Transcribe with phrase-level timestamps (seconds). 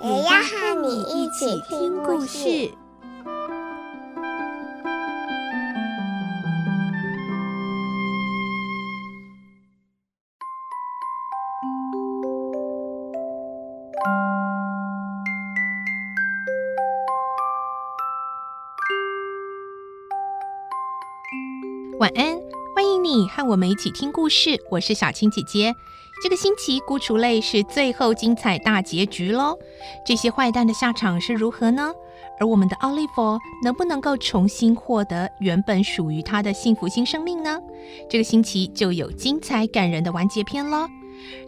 [0.00, 2.70] 也要和你一起听故事。
[21.98, 22.37] 晚安，
[22.78, 24.56] 欢迎你和我们一起听故事。
[24.70, 25.74] 我是小青姐姐。
[26.22, 29.58] 这个星期，孤雏泪是最后精彩大结局喽。
[30.06, 31.92] 这些坏蛋的下场是如何呢？
[32.38, 37.58] 而我们的奥利弗能不能够重新获得原本属于他的幸福新生命呢？
[38.08, 40.86] 这个星期就有精彩感人的完结篇喽。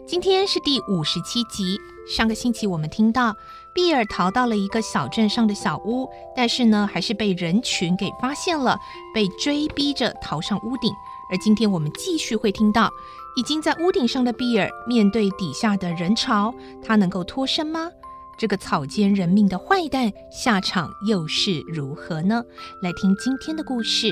[0.05, 1.79] 今天是第五十七集。
[2.13, 3.33] 上个星期我们听到，
[3.73, 8.77] 比尔逃到了一个小镇上的小屋，但是呢，还是被人群给发现了，
[9.13, 10.91] 被追逼着逃上屋顶。
[11.31, 12.91] 而今天我们继续会听到，
[13.37, 17.89] 已经在屋顶上的比尔面对底下的人潮，他能够脱身吗？
[18.37, 22.43] 这个草菅人命的坏蛋下场又是如何呢？
[22.81, 24.11] 来听今天的故事。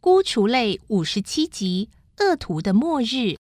[0.00, 3.41] 孤雏泪五十七集：恶徒的末日。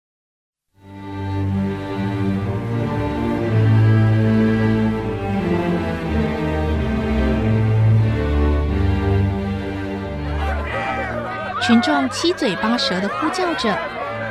[11.68, 13.78] 群众七嘴八舌地呼叫着。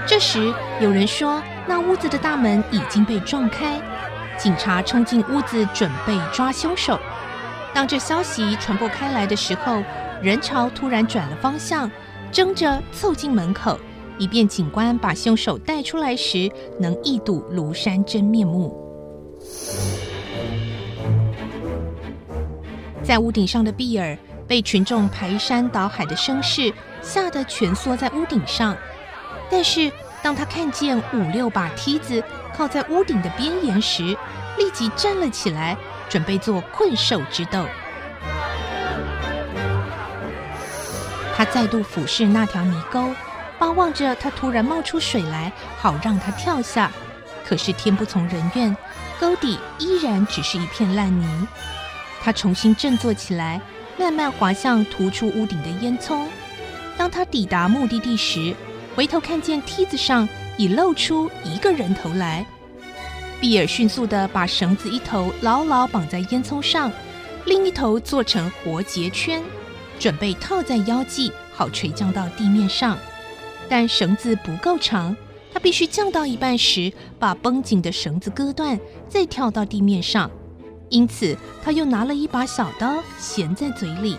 [0.08, 3.80] 这时，有人说，那屋子的大门已经被撞开，
[4.40, 7.00] 警察冲进屋子，准备抓凶手。
[7.76, 9.84] 当这消息传播开来的时候，
[10.20, 11.88] 人潮突然转了方向。
[12.32, 13.80] 争着凑近门口，
[14.18, 18.76] 以便警官把凶手带出来时能一睹庐山真面目。
[23.04, 28.76] 在屋顶上的比尔被群众排山倒海的声势吓得蜷缩在屋顶上，
[29.52, 29.92] 但是
[30.22, 32.24] 当他看见五六把梯子
[32.56, 34.18] 靠在屋顶的边沿时，
[34.58, 35.78] 立即站了起来，
[36.10, 37.66] 准备做困兽之斗。
[41.36, 43.14] 他再度俯视那条泥沟，
[43.60, 46.92] 巴望着它突然冒出水来，好让他跳下。
[47.46, 48.76] 可是天不从人愿，
[49.20, 51.48] 沟底依然只是一片烂泥。
[52.20, 53.62] 他重新振作起来，
[53.98, 56.26] 慢慢滑向突出屋顶的烟囱。
[56.98, 58.54] 当他抵达目的地时，
[58.96, 60.28] 回头看见梯子上
[60.58, 62.46] 已露出一个人头来。
[63.40, 66.92] 比尔迅速地把绳子一头牢牢绑在烟囱上，
[67.46, 69.44] 另一头做成活结圈。
[70.00, 72.98] 准备套在腰际，好垂降到地面上，
[73.68, 75.16] 但绳子不够长，
[75.52, 80.30] 他必须降到一半时，把绷紧的绳子割断，再跳到地面上。
[80.90, 84.18] 因此，他又拿了一把小刀，衔在嘴里。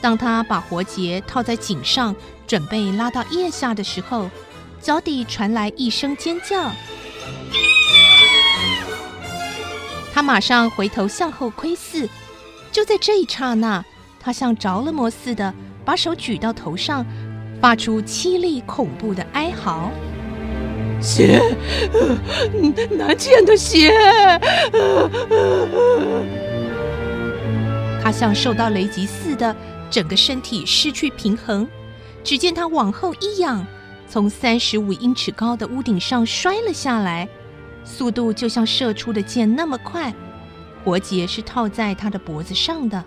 [0.00, 2.14] 当他把活结套在颈上，
[2.46, 4.30] 准备拉到腋下的时候，
[4.80, 6.70] 脚底传来一声尖叫。
[10.12, 12.08] 他马上回头向后窥视，
[12.72, 13.84] 就在这一刹那。
[14.18, 15.54] 他像着了魔似的，
[15.84, 17.06] 把手举到头上，
[17.60, 19.90] 发出凄厉恐怖的哀嚎
[21.00, 21.40] ：“血，
[22.90, 23.90] 难见的血！”
[28.20, 29.56] 像受到雷击似的，
[29.90, 31.66] 整个身体失去平衡。
[32.22, 33.66] 只见他往后一仰，
[34.06, 37.26] 从三十五英尺高的屋顶上摔了下来，
[37.82, 40.12] 速度就像射出的箭那么快。
[40.84, 43.02] 活结是套在他的脖子上的。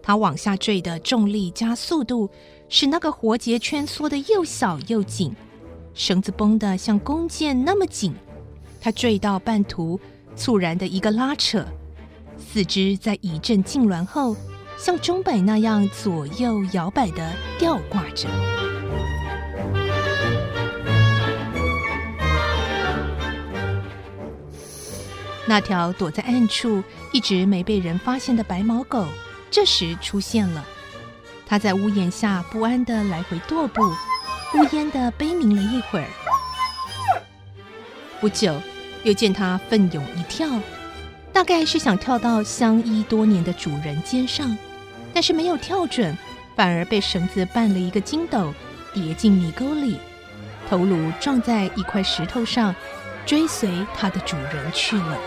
[0.00, 2.30] 他往下坠的重力加速度，
[2.68, 5.34] 使那个活结圈缩得又小又紧，
[5.94, 8.14] 绳子绷得像弓箭那么紧。
[8.80, 9.98] 他坠到半途，
[10.36, 11.66] 猝然的一个拉扯，
[12.38, 14.36] 四肢在一阵痉挛后，
[14.78, 18.28] 像钟摆那样左右摇摆的吊挂着。
[25.46, 26.82] 那条躲在暗处
[27.12, 29.06] 一直没被人发现的白毛狗。
[29.50, 30.64] 这时出现了，
[31.46, 33.82] 它在屋檐下不安地来回踱步，
[34.54, 36.06] 呜咽地悲鸣了一会儿。
[38.20, 38.60] 不久，
[39.04, 40.48] 又见他奋勇一跳，
[41.34, 44.56] 大概是想跳到相依多年的主人肩上，
[45.12, 46.16] 但是没有跳准，
[46.54, 48.54] 反而被绳子绊了一个筋斗，
[48.94, 49.98] 跌进泥沟里。
[50.70, 52.72] 头颅撞在一块石头上，
[53.26, 55.18] 追随它的主人去了。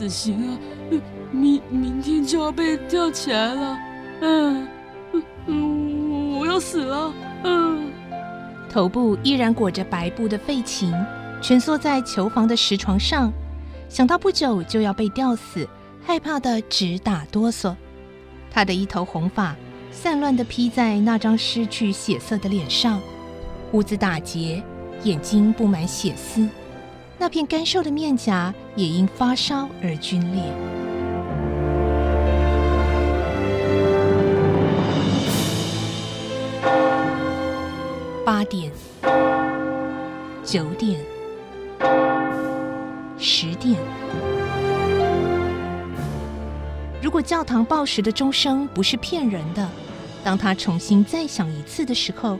[0.00, 0.58] 死刑啊！
[1.30, 3.78] 明明天就要被吊起来了。
[4.22, 4.66] 嗯
[5.44, 7.12] 嗯，我要死了。
[7.44, 7.92] 嗯，
[8.70, 10.90] 头部依然裹着白布的费琴，
[11.42, 13.30] 蜷缩在囚房的石床上，
[13.90, 15.68] 想到不久就要被吊死，
[16.02, 17.76] 害怕的直打哆嗦。
[18.50, 19.54] 他的一头红发
[19.90, 22.98] 散乱地披在那张失去血色的脸上，
[23.70, 24.62] 胡子打结，
[25.04, 26.48] 眼睛布满血丝。
[27.20, 30.42] 那片干瘦的面颊也因发烧而皲裂。
[38.24, 38.72] 八点、
[40.42, 40.98] 九点、
[43.18, 43.78] 十点。
[47.02, 49.68] 如果教堂报时的钟声不是骗人的，
[50.24, 52.38] 当他重新再响一次的时候，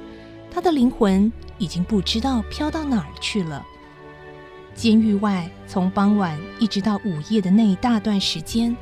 [0.51, 3.63] 他的灵魂已经不知道飘到哪儿去了。
[4.75, 8.77] 监狱外，从傍晚一直到午夜的那一大段时间，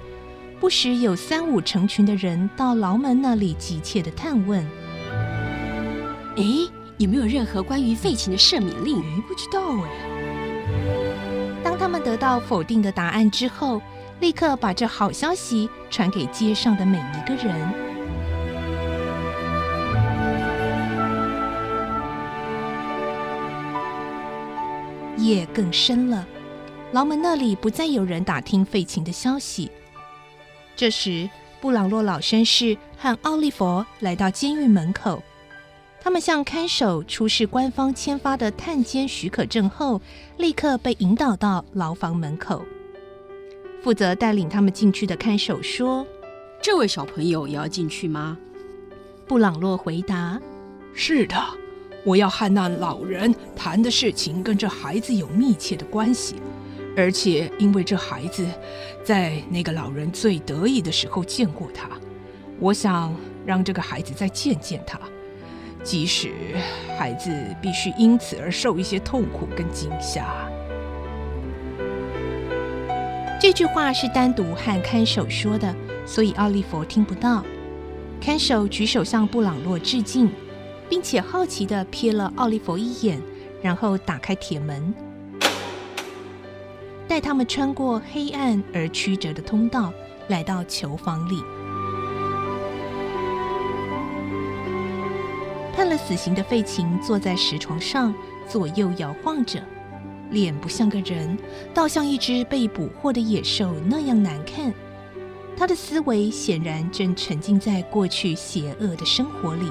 [0.61, 4.65] 不时有三五成群的人到牢门那里急切的探问
[6.37, 6.45] ：“哎，
[6.99, 9.91] 有没有任何关于废寝的赦免令？”“不知道哎。”
[11.65, 13.83] 当他们得到否定的答案之后，
[14.21, 17.88] 立刻把这好消息传给街上的每一个人。
[25.19, 26.27] 夜更深了，
[26.93, 29.71] 牢门那里不再有人打听废琴的消息。
[30.77, 31.29] 这时，
[31.61, 35.23] 布朗洛老绅士和奥利弗来到监狱门口，
[36.01, 40.01] 他们向看守出示官方签发的探监许可证后，
[40.37, 42.65] 立刻被引导到牢房门口。
[43.83, 46.07] 负责带领他们进去的看守说
[46.63, 48.39] ：“这位小朋友也要进去吗？”
[49.27, 50.41] 布朗洛回答
[50.95, 51.37] ：“是的。”
[52.05, 56.37] 我要和那老人谈的事情跟这孩子有密切的关系，
[56.97, 58.47] 而且因为这孩子
[59.05, 61.89] 在那个老人最得意的时候见过他，
[62.59, 63.15] 我想
[63.45, 64.99] 让这个孩子再见见他，
[65.83, 66.33] 即使
[66.97, 67.31] 孩子
[67.61, 70.27] 必须因此而受一些痛苦跟惊吓。
[73.41, 75.75] 这句话是单独和看守说的，
[76.07, 77.45] 所以奥利弗听不到。
[78.21, 80.31] 看守举手向布朗洛致敬。
[80.89, 83.21] 并且好奇的瞥了奥利弗一眼，
[83.63, 84.95] 然后打开铁门，
[87.07, 89.93] 带他们穿过黑暗而曲折的通道，
[90.29, 91.43] 来到囚房里。
[95.75, 98.13] 判了死刑的费琴坐在石床上，
[98.49, 99.63] 左右摇晃着，
[100.31, 101.39] 脸不像个人，
[101.73, 104.75] 倒像一只被捕获的野兽那样难看。
[105.57, 109.71] 他的思维显然正沉浸在过去邪恶的生活里。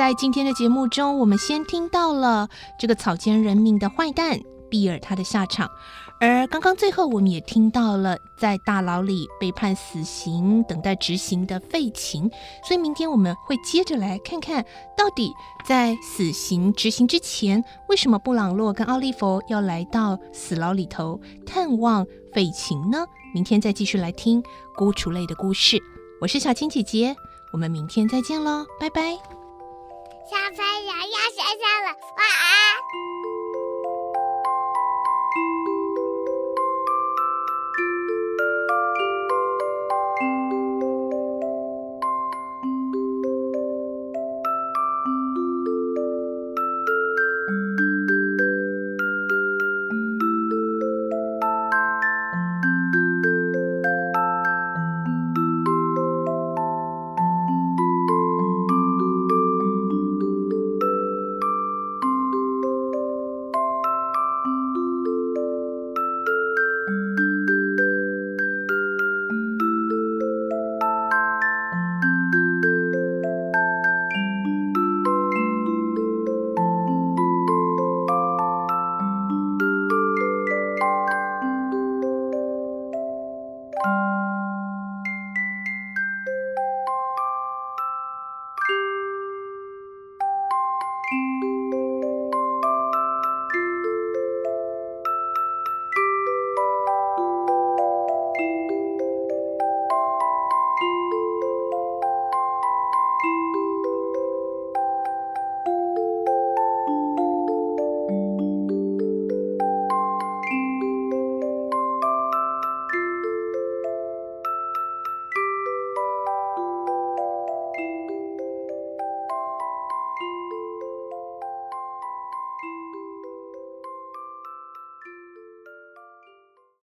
[0.00, 4.40] 在今天的节目中，我们先听到了这个草菅人命的坏蛋
[4.70, 5.68] 比尔他的下场，
[6.18, 12.30] 而刚刚最后我们也听到了在大牢里被判死刑、等待执行的费琴。
[12.66, 14.64] 所以明天我们会接着来看看
[14.96, 15.34] 到底
[15.66, 23.04] 在死刑执行之前，为什么布朗洛跟奥利弗要来到死牢里头探望费琴呢？
[23.34, 24.42] 明天再继续来听
[24.74, 25.78] 孤雏类的故事。
[26.22, 27.14] 我是小青姐姐，
[27.52, 29.39] 我们明天再见喽，拜拜。
[30.30, 32.78] 小朋友要睡觉了，晚安。